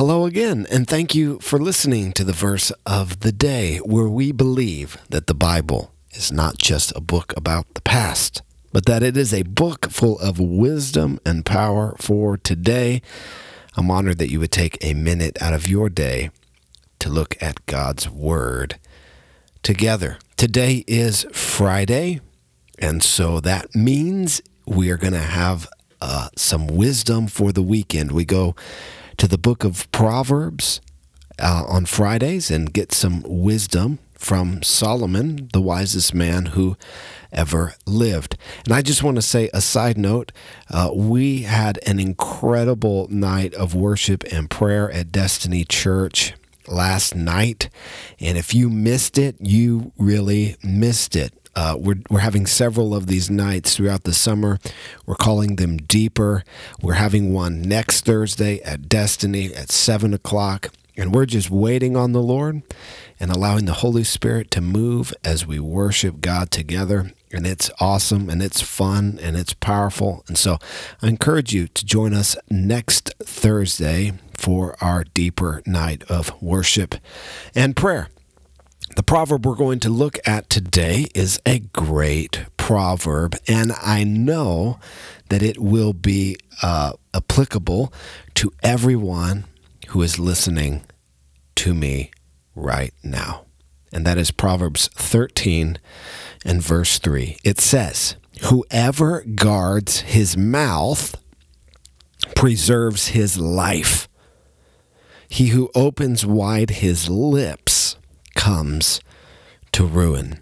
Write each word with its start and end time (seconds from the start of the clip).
Hello 0.00 0.24
again, 0.24 0.66
and 0.70 0.88
thank 0.88 1.14
you 1.14 1.38
for 1.40 1.58
listening 1.58 2.12
to 2.12 2.24
the 2.24 2.32
verse 2.32 2.70
of 2.86 3.20
the 3.20 3.32
day, 3.32 3.76
where 3.84 4.08
we 4.08 4.32
believe 4.32 4.96
that 5.10 5.26
the 5.26 5.34
Bible 5.34 5.92
is 6.12 6.32
not 6.32 6.56
just 6.56 6.90
a 6.96 7.02
book 7.02 7.34
about 7.36 7.74
the 7.74 7.82
past, 7.82 8.40
but 8.72 8.86
that 8.86 9.02
it 9.02 9.14
is 9.14 9.34
a 9.34 9.42
book 9.42 9.90
full 9.90 10.18
of 10.20 10.40
wisdom 10.40 11.20
and 11.26 11.44
power 11.44 11.96
for 11.98 12.38
today. 12.38 13.02
I'm 13.76 13.90
honored 13.90 14.16
that 14.16 14.30
you 14.30 14.40
would 14.40 14.52
take 14.52 14.82
a 14.82 14.94
minute 14.94 15.36
out 15.42 15.52
of 15.52 15.68
your 15.68 15.90
day 15.90 16.30
to 17.00 17.10
look 17.10 17.36
at 17.42 17.66
God's 17.66 18.08
Word 18.08 18.78
together. 19.62 20.16
Today 20.38 20.82
is 20.86 21.26
Friday, 21.30 22.22
and 22.78 23.02
so 23.02 23.38
that 23.40 23.74
means 23.74 24.40
we 24.66 24.88
are 24.88 24.96
going 24.96 25.12
to 25.12 25.18
have 25.18 25.68
uh, 26.00 26.30
some 26.38 26.68
wisdom 26.68 27.26
for 27.26 27.52
the 27.52 27.60
weekend. 27.60 28.12
We 28.12 28.24
go 28.24 28.56
to 29.20 29.28
the 29.28 29.36
book 29.36 29.64
of 29.64 29.92
Proverbs 29.92 30.80
uh, 31.38 31.64
on 31.68 31.84
Fridays 31.84 32.50
and 32.50 32.72
get 32.72 32.90
some 32.90 33.22
wisdom 33.26 33.98
from 34.14 34.62
Solomon, 34.62 35.50
the 35.52 35.60
wisest 35.60 36.14
man 36.14 36.46
who 36.46 36.78
ever 37.30 37.74
lived. 37.84 38.38
And 38.64 38.72
I 38.72 38.80
just 38.80 39.02
want 39.02 39.16
to 39.16 39.22
say 39.22 39.50
a 39.52 39.60
side 39.60 39.98
note 39.98 40.32
uh, 40.70 40.88
we 40.94 41.42
had 41.42 41.78
an 41.86 42.00
incredible 42.00 43.08
night 43.10 43.52
of 43.52 43.74
worship 43.74 44.24
and 44.32 44.48
prayer 44.48 44.90
at 44.90 45.12
Destiny 45.12 45.66
Church 45.66 46.32
last 46.66 47.14
night. 47.14 47.68
And 48.20 48.38
if 48.38 48.54
you 48.54 48.70
missed 48.70 49.18
it, 49.18 49.36
you 49.38 49.92
really 49.98 50.56
missed 50.62 51.14
it. 51.14 51.34
Uh, 51.54 51.76
we're, 51.78 52.00
we're 52.08 52.20
having 52.20 52.46
several 52.46 52.94
of 52.94 53.06
these 53.06 53.30
nights 53.30 53.76
throughout 53.76 54.04
the 54.04 54.14
summer. 54.14 54.58
We're 55.06 55.16
calling 55.16 55.56
them 55.56 55.76
deeper. 55.78 56.44
We're 56.80 56.94
having 56.94 57.32
one 57.32 57.62
next 57.62 58.04
Thursday 58.04 58.60
at 58.60 58.88
Destiny 58.88 59.54
at 59.54 59.70
7 59.70 60.14
o'clock. 60.14 60.70
And 60.96 61.14
we're 61.14 61.26
just 61.26 61.50
waiting 61.50 61.96
on 61.96 62.12
the 62.12 62.22
Lord 62.22 62.62
and 63.18 63.30
allowing 63.30 63.64
the 63.64 63.74
Holy 63.74 64.04
Spirit 64.04 64.50
to 64.52 64.60
move 64.60 65.14
as 65.24 65.46
we 65.46 65.58
worship 65.58 66.20
God 66.20 66.50
together. 66.50 67.12
And 67.32 67.46
it's 67.46 67.70
awesome 67.80 68.28
and 68.28 68.42
it's 68.42 68.60
fun 68.60 69.18
and 69.22 69.36
it's 69.36 69.54
powerful. 69.54 70.24
And 70.28 70.36
so 70.36 70.58
I 71.00 71.08
encourage 71.08 71.54
you 71.54 71.68
to 71.68 71.86
join 71.86 72.12
us 72.12 72.36
next 72.50 73.14
Thursday 73.22 74.12
for 74.36 74.76
our 74.80 75.04
deeper 75.04 75.62
night 75.64 76.02
of 76.10 76.40
worship 76.42 76.96
and 77.54 77.76
prayer. 77.76 78.08
The 78.96 79.04
proverb 79.04 79.46
we're 79.46 79.54
going 79.54 79.78
to 79.80 79.88
look 79.88 80.18
at 80.26 80.50
today 80.50 81.06
is 81.14 81.40
a 81.46 81.60
great 81.60 82.44
proverb, 82.56 83.36
and 83.46 83.72
I 83.80 84.02
know 84.02 84.80
that 85.28 85.44
it 85.44 85.60
will 85.60 85.92
be 85.92 86.36
uh, 86.60 86.94
applicable 87.14 87.92
to 88.34 88.52
everyone 88.64 89.44
who 89.88 90.02
is 90.02 90.18
listening 90.18 90.82
to 91.54 91.72
me 91.72 92.10
right 92.56 92.92
now. 93.04 93.46
And 93.92 94.04
that 94.06 94.18
is 94.18 94.32
Proverbs 94.32 94.88
13 94.88 95.78
and 96.44 96.60
verse 96.60 96.98
3. 96.98 97.38
It 97.44 97.60
says, 97.60 98.16
Whoever 98.42 99.22
guards 99.22 100.00
his 100.00 100.36
mouth 100.36 101.14
preserves 102.34 103.08
his 103.08 103.38
life. 103.38 104.08
He 105.28 105.48
who 105.48 105.70
opens 105.76 106.26
wide 106.26 106.70
his 106.70 107.08
lips 107.08 107.79
comes 108.34 109.00
to 109.72 109.84
ruin. 109.84 110.40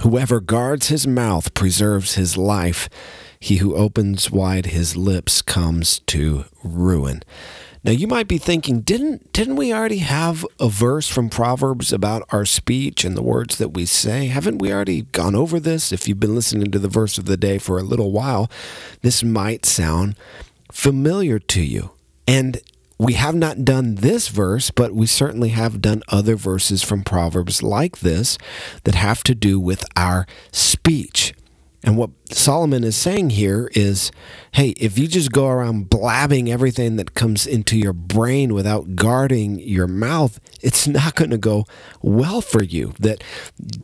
Whoever 0.00 0.40
guards 0.40 0.88
his 0.88 1.06
mouth 1.06 1.54
preserves 1.54 2.14
his 2.14 2.36
life. 2.36 2.88
He 3.38 3.56
who 3.56 3.76
opens 3.76 4.30
wide 4.30 4.66
his 4.66 4.96
lips 4.96 5.42
comes 5.42 6.00
to 6.06 6.46
ruin. 6.62 7.22
Now 7.84 7.92
you 7.92 8.06
might 8.06 8.28
be 8.28 8.38
thinking, 8.38 8.80
didn't 8.80 9.32
didn't 9.32 9.56
we 9.56 9.72
already 9.72 9.98
have 9.98 10.46
a 10.58 10.70
verse 10.70 11.06
from 11.06 11.28
Proverbs 11.28 11.92
about 11.92 12.26
our 12.30 12.46
speech 12.46 13.04
and 13.04 13.14
the 13.14 13.22
words 13.22 13.58
that 13.58 13.74
we 13.74 13.84
say? 13.84 14.28
Haven't 14.28 14.58
we 14.58 14.72
already 14.72 15.02
gone 15.02 15.34
over 15.34 15.60
this? 15.60 15.92
If 15.92 16.08
you've 16.08 16.18
been 16.18 16.34
listening 16.34 16.70
to 16.70 16.78
the 16.78 16.88
verse 16.88 17.18
of 17.18 17.26
the 17.26 17.36
day 17.36 17.58
for 17.58 17.78
a 17.78 17.82
little 17.82 18.10
while, 18.10 18.50
this 19.02 19.22
might 19.22 19.66
sound 19.66 20.16
familiar 20.72 21.38
to 21.38 21.62
you. 21.62 21.90
And 22.26 22.62
we 22.98 23.14
have 23.14 23.34
not 23.34 23.64
done 23.64 23.96
this 23.96 24.28
verse, 24.28 24.70
but 24.70 24.94
we 24.94 25.06
certainly 25.06 25.50
have 25.50 25.80
done 25.80 26.02
other 26.08 26.36
verses 26.36 26.82
from 26.82 27.02
Proverbs 27.02 27.62
like 27.62 28.00
this 28.00 28.38
that 28.84 28.94
have 28.94 29.22
to 29.24 29.34
do 29.34 29.58
with 29.58 29.84
our 29.96 30.26
speech. 30.52 31.34
And 31.82 31.98
what 31.98 32.10
Solomon 32.30 32.82
is 32.82 32.96
saying 32.96 33.30
here 33.30 33.70
is 33.74 34.10
hey, 34.52 34.70
if 34.80 34.98
you 34.98 35.06
just 35.06 35.32
go 35.32 35.48
around 35.48 35.90
blabbing 35.90 36.50
everything 36.50 36.96
that 36.96 37.14
comes 37.14 37.46
into 37.46 37.76
your 37.76 37.92
brain 37.92 38.54
without 38.54 38.96
guarding 38.96 39.58
your 39.58 39.86
mouth, 39.86 40.40
it's 40.62 40.88
not 40.88 41.14
going 41.14 41.30
to 41.30 41.38
go 41.38 41.66
well 42.00 42.40
for 42.40 42.62
you. 42.62 42.94
That 42.98 43.22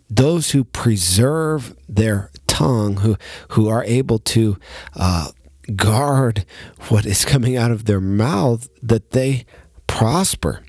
those 0.08 0.52
who 0.52 0.64
preserve 0.64 1.76
their 1.88 2.30
tongue, 2.46 2.98
who, 2.98 3.16
who 3.48 3.68
are 3.68 3.84
able 3.84 4.18
to 4.18 4.56
uh, 4.94 5.30
guard 5.76 6.44
what 6.88 7.06
is 7.06 7.24
coming 7.24 7.56
out 7.56 7.70
of 7.70 7.84
their 7.84 8.00
mouth, 8.00 8.68
that 8.82 9.10
they 9.10 9.44
prosper. 9.86 10.62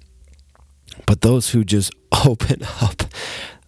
But 1.06 1.22
those 1.22 1.50
who 1.50 1.63
just 1.63 1.94
open 2.25 2.62
up 2.81 3.03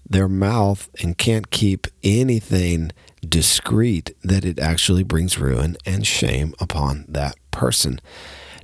their 0.08 0.28
mouth 0.28 0.90
and 1.02 1.18
can't 1.18 1.50
keep 1.50 1.88
anything 2.04 2.92
discreet, 3.28 4.16
that 4.24 4.46
it 4.46 4.60
actually 4.60 5.04
brings 5.04 5.40
ruin 5.40 5.78
and 5.86 6.06
shame 6.06 6.54
upon 6.60 7.06
that 7.08 7.36
person. 7.52 8.00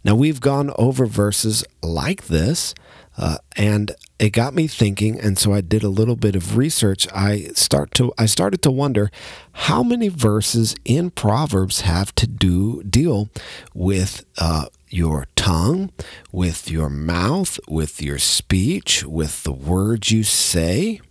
Now, 0.03 0.15
we've 0.15 0.41
gone 0.41 0.71
over 0.77 1.05
verses 1.05 1.63
like 1.81 2.27
this, 2.27 2.73
uh, 3.19 3.37
and 3.57 3.91
it 4.17 4.29
got 4.29 4.53
me 4.53 4.65
thinking, 4.67 5.19
and 5.19 5.37
so 5.37 5.51
I 5.51 5.59
did 5.59 5.83
a 5.83 5.89
little 5.89 6.15
bit 6.15 6.37
of 6.37 6.55
research. 6.55 7.05
I 7.13 7.49
start 7.53 7.91
to 7.95 8.13
I 8.17 8.25
started 8.25 8.61
to 8.61 8.71
wonder 8.71 9.11
how 9.51 9.83
many 9.83 10.07
verses 10.07 10.73
in 10.85 11.11
Proverbs 11.11 11.81
have 11.81 12.15
to 12.15 12.25
do 12.25 12.81
deal 12.83 13.29
with 13.73 14.25
uh, 14.37 14.67
your 14.87 15.27
tongue, 15.35 15.91
with 16.31 16.71
your 16.71 16.89
mouth, 16.89 17.59
with 17.67 18.01
your 18.01 18.19
speech, 18.19 19.03
with 19.03 19.43
the 19.43 19.53
words 19.53 20.11
you 20.11 20.23
say. 20.23 21.01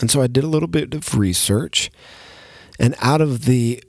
And 0.00 0.12
so 0.12 0.22
I 0.22 0.28
did 0.28 0.44
a 0.44 0.48
little 0.48 0.68
bit 0.68 0.94
of 0.94 1.18
research, 1.18 1.90
and 2.78 2.94
out 3.00 3.20
of 3.20 3.46
the 3.46 3.82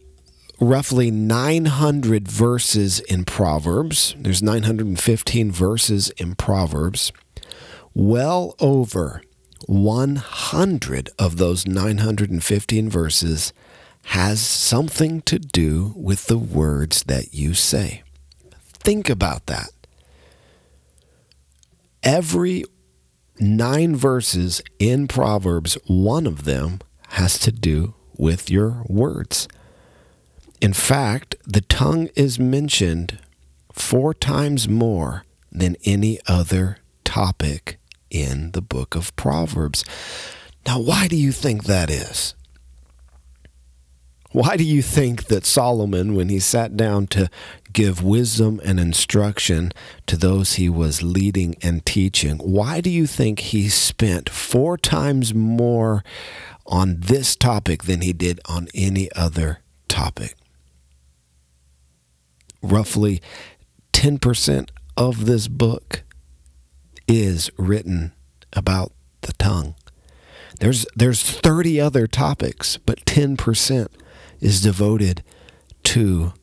roughly 0.59 1.11
900 1.11 2.27
verses 2.27 2.99
in 3.01 3.25
Proverbs. 3.25 4.15
There's 4.17 4.41
915 4.41 5.51
verses 5.51 6.09
in 6.11 6.35
Proverbs. 6.35 7.11
Well 7.93 8.55
over 8.59 9.21
100 9.67 11.09
of 11.17 11.37
those 11.37 11.65
915 11.65 12.89
verses 12.89 13.53
has 14.09 14.39
something 14.39 15.21
to 15.23 15.39
do 15.39 15.93
with 15.95 16.27
the 16.27 16.37
words 16.37 17.03
that 17.03 17.33
you 17.33 17.53
say. 17.53 18.03
Think 18.61 19.09
about 19.09 19.47
that. 19.47 19.69
Every 22.03 22.63
nine 23.39 23.95
verses 23.95 24.61
in 24.77 25.07
Proverbs, 25.07 25.75
one 25.87 26.27
of 26.27 26.43
them 26.43 26.79
has 27.09 27.39
to 27.39 27.51
do 27.51 27.95
with 28.15 28.51
your 28.51 28.83
words. 28.87 29.47
In 30.61 30.73
fact, 30.73 31.35
the 31.45 31.61
tongue 31.61 32.09
is 32.15 32.39
mentioned 32.39 33.19
four 33.71 34.13
times 34.13 34.69
more 34.69 35.23
than 35.51 35.75
any 35.85 36.19
other 36.27 36.77
topic 37.03 37.77
in 38.09 38.51
the 38.51 38.61
book 38.61 38.95
of 38.95 39.15
Proverbs. 39.15 39.83
Now, 40.65 40.79
why 40.79 41.07
do 41.07 41.15
you 41.15 41.31
think 41.31 41.65
that 41.65 41.89
is? 41.89 42.33
Why 44.31 44.57
do 44.57 44.65
you 44.65 44.81
think 44.81 45.25
that 45.25 45.45
Solomon, 45.45 46.13
when 46.13 46.27
he 46.27 46.39
sat 46.39 46.75
down 46.75 47.07
to 47.07 47.29
give 47.71 48.03
wisdom 48.03 48.59
and 48.65 48.79
instruction 48.79 49.71
to 50.07 50.17
those 50.17 50.53
he 50.53 50.67
was 50.67 51.01
leading 51.01 51.55
and 51.61 51.85
teaching, 51.85 52.37
why 52.39 52.81
do 52.81 52.89
you 52.89 53.07
think 53.07 53.39
he 53.39 53.69
spent 53.69 54.29
four 54.29 54.77
times 54.77 55.33
more 55.33 56.03
on 56.65 56.97
this 56.99 57.35
topic 57.35 57.83
than 57.83 58.01
he 58.01 58.11
did 58.11 58.41
on 58.45 58.67
any 58.73 59.09
other 59.13 59.59
topic? 59.87 60.35
Roughly 62.71 63.21
10% 63.93 64.69
of 64.97 65.25
this 65.25 65.47
book 65.47 66.03
is 67.07 67.49
written 67.57 68.13
about 68.53 68.91
the 69.21 69.33
tongue. 69.33 69.75
There's 70.59 70.85
there's 70.95 71.21
30 71.21 71.81
other 71.81 72.07
topics, 72.07 72.77
but 72.77 73.03
10% 73.05 73.87
is 74.39 74.61
devoted 74.61 75.23
to 75.83 76.33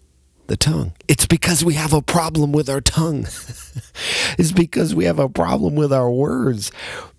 the 0.48 0.56
tongue. 0.56 0.92
It's 1.08 1.26
because 1.26 1.64
we 1.64 1.74
have 1.74 1.92
a 1.92 2.02
problem 2.02 2.52
with 2.52 2.68
our 2.68 2.80
tongue. 2.80 3.20
it's 4.38 4.52
because 4.52 4.94
we 4.94 5.04
have 5.04 5.18
a 5.18 5.28
problem 5.28 5.75
with 5.75 5.92
our 5.92 6.10
words. 6.10 6.70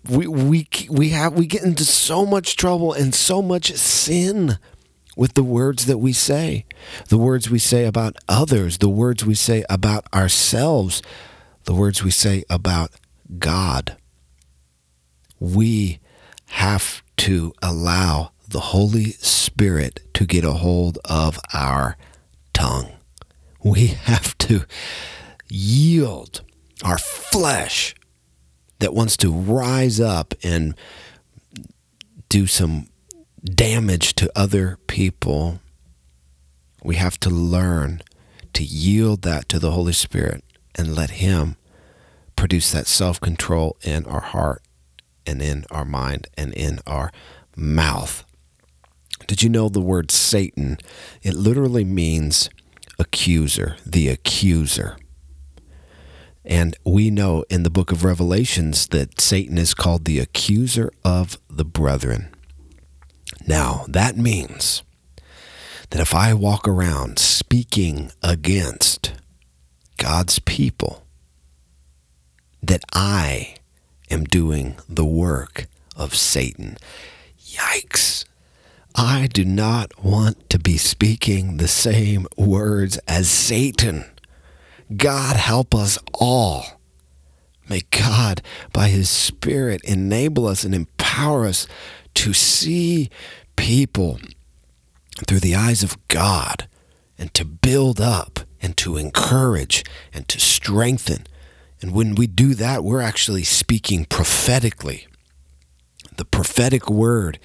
We 0.08 0.26
we 0.26 0.68
we 0.88 1.08
have 1.10 1.32
we 1.32 1.46
get 1.46 1.64
into 1.64 1.84
so 1.84 2.24
much 2.24 2.56
trouble 2.56 2.92
and 2.92 3.14
so 3.14 3.42
much 3.42 3.72
sin 3.74 4.58
with 5.16 5.34
the 5.34 5.42
words 5.44 5.86
that 5.86 5.98
we 5.98 6.12
say, 6.12 6.66
the 7.08 7.18
words 7.18 7.50
we 7.50 7.58
say 7.58 7.84
about 7.84 8.16
others, 8.28 8.78
the 8.78 8.88
words 8.88 9.24
we 9.24 9.34
say 9.34 9.64
about 9.70 10.06
ourselves. 10.12 11.02
the 11.64 11.74
words 11.74 12.04
we 12.04 12.10
say 12.10 12.44
about 12.50 12.90
God. 13.38 13.96
We 15.40 15.98
have 16.48 17.02
to 17.18 17.54
allow 17.62 18.32
the 18.46 18.60
Holy 18.60 19.12
Spirit 19.12 20.00
to 20.14 20.26
get 20.26 20.44
a 20.44 20.52
hold 20.52 20.98
of 21.06 21.38
our 21.54 21.96
tongue. 22.52 22.92
We 23.62 23.86
have 23.86 24.36
to 24.38 24.64
yield 25.48 26.42
our 26.84 26.98
flesh 26.98 27.94
that 28.80 28.92
wants 28.92 29.16
to 29.18 29.32
rise 29.32 30.00
up 30.00 30.34
and 30.42 30.74
do 32.28 32.46
some 32.46 32.88
damage 33.44 34.14
to 34.14 34.30
other 34.34 34.78
people. 34.86 35.60
We 36.82 36.96
have 36.96 37.18
to 37.20 37.30
learn 37.30 38.02
to 38.54 38.64
yield 38.64 39.22
that 39.22 39.48
to 39.50 39.58
the 39.58 39.72
Holy 39.72 39.92
Spirit 39.92 40.44
and 40.74 40.94
let 40.94 41.10
Him 41.10 41.56
produce 42.36 42.72
that 42.72 42.86
self 42.86 43.20
control 43.20 43.76
in 43.82 44.06
our 44.06 44.20
heart 44.20 44.62
and 45.26 45.40
in 45.42 45.64
our 45.70 45.84
mind 45.84 46.26
and 46.36 46.52
in 46.54 46.78
our 46.86 47.10
mouth. 47.56 48.24
Did 49.26 49.42
you 49.42 49.48
know 49.48 49.68
the 49.68 49.80
word 49.80 50.10
Satan? 50.10 50.78
It 51.22 51.34
literally 51.34 51.84
means 51.84 52.50
accuser, 52.98 53.76
the 53.86 54.08
accuser. 54.08 54.96
And 56.44 56.76
we 56.84 57.10
know 57.10 57.44
in 57.48 57.62
the 57.62 57.70
book 57.70 57.90
of 57.90 58.04
Revelations 58.04 58.88
that 58.88 59.20
Satan 59.20 59.56
is 59.56 59.72
called 59.72 60.04
the 60.04 60.18
accuser 60.18 60.90
of 61.02 61.38
the 61.48 61.64
brethren. 61.64 62.33
Now, 63.46 63.84
that 63.88 64.16
means 64.16 64.82
that 65.90 66.00
if 66.00 66.14
I 66.14 66.34
walk 66.34 66.66
around 66.66 67.18
speaking 67.18 68.10
against 68.22 69.12
God's 69.96 70.38
people, 70.38 71.04
that 72.62 72.84
I 72.92 73.56
am 74.10 74.24
doing 74.24 74.76
the 74.88 75.04
work 75.04 75.66
of 75.96 76.14
Satan. 76.14 76.76
Yikes. 77.38 78.24
I 78.94 79.28
do 79.32 79.44
not 79.44 80.04
want 80.04 80.48
to 80.50 80.58
be 80.58 80.76
speaking 80.78 81.56
the 81.56 81.68
same 81.68 82.26
words 82.36 82.96
as 83.08 83.28
Satan. 83.28 84.04
God 84.96 85.36
help 85.36 85.74
us 85.74 85.98
all. 86.14 86.80
May 87.68 87.82
God, 87.90 88.42
by 88.72 88.88
His 88.88 89.08
Spirit, 89.08 89.82
enable 89.84 90.46
us 90.46 90.64
and 90.64 90.74
empower 90.74 91.46
us 91.46 91.66
to 92.14 92.32
see 92.32 93.10
people 93.56 94.20
through 95.26 95.40
the 95.40 95.54
eyes 95.54 95.82
of 95.82 95.96
God 96.08 96.68
and 97.18 97.32
to 97.34 97.44
build 97.44 98.00
up 98.00 98.40
and 98.60 98.76
to 98.78 98.96
encourage 98.96 99.84
and 100.12 100.26
to 100.28 100.40
strengthen. 100.40 101.26
And 101.80 101.92
when 101.92 102.14
we 102.14 102.26
do 102.26 102.54
that, 102.54 102.82
we're 102.82 103.00
actually 103.00 103.44
speaking 103.44 104.04
prophetically. 104.04 105.06
The 106.16 106.24
prophetic 106.24 106.88
word 106.88 107.38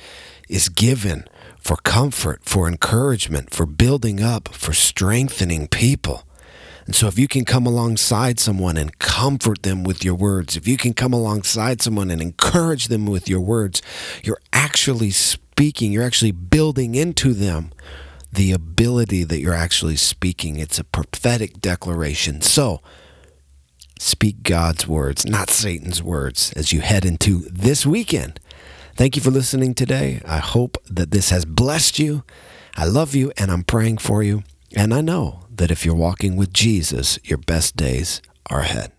is 0.48 0.70
given 0.70 1.26
for 1.60 1.76
comfort, 1.78 2.42
for 2.44 2.68
encouragement, 2.68 3.54
for 3.54 3.66
building 3.66 4.22
up, 4.22 4.50
for 4.54 4.74
strengthening 4.74 5.68
people. 5.68 6.24
And 6.90 6.96
so, 6.96 7.06
if 7.06 7.20
you 7.20 7.28
can 7.28 7.46
come 7.46 7.68
alongside 7.68 8.40
someone 8.40 8.76
and 8.76 8.98
comfort 8.98 9.62
them 9.62 9.84
with 9.84 10.04
your 10.04 10.16
words, 10.16 10.58
if 10.58 10.68
you 10.68 10.76
can 10.76 10.96
come 10.96 11.14
alongside 11.14 11.84
someone 11.84 12.10
and 12.10 12.20
encourage 12.20 12.88
them 12.88 13.06
with 13.06 13.30
your 13.30 13.42
words, 13.42 13.84
you're 14.24 14.42
actually 14.54 15.12
speaking, 15.12 15.92
you're 15.92 16.04
actually 16.04 16.32
building 16.32 16.96
into 16.96 17.34
them 17.34 17.74
the 18.34 18.52
ability 18.52 19.24
that 19.24 19.40
you're 19.40 19.54
actually 19.54 19.98
speaking. 19.98 20.58
It's 20.58 20.80
a 20.80 20.84
prophetic 20.84 21.62
declaration. 21.62 22.42
So, 22.42 22.82
speak 24.00 24.42
God's 24.42 24.88
words, 24.88 25.28
not 25.28 25.52
Satan's 25.52 26.02
words, 26.02 26.52
as 26.54 26.74
you 26.74 26.82
head 26.82 27.06
into 27.06 27.42
this 27.52 27.86
weekend. 27.86 28.40
Thank 28.96 29.16
you 29.16 29.22
for 29.22 29.30
listening 29.30 29.76
today. 29.76 30.24
I 30.26 30.40
hope 30.40 30.76
that 30.90 31.12
this 31.12 31.30
has 31.30 31.46
blessed 31.46 32.00
you. 32.00 32.24
I 32.76 32.86
love 32.86 33.14
you 33.14 33.32
and 33.38 33.52
I'm 33.52 33.64
praying 33.64 34.00
for 34.00 34.24
you. 34.24 34.42
And 34.76 34.94
I 34.94 35.02
know 35.02 35.46
that 35.56 35.72
if 35.72 35.86
you're 35.86 35.96
walking 35.96 36.36
with 36.36 36.54
Jesus, 36.54 37.20
your 37.24 37.40
best 37.40 37.76
days 37.76 38.22
are 38.50 38.60
ahead. 38.60 38.92